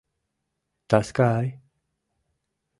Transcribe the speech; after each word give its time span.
—Таскай!.. 0.89 1.47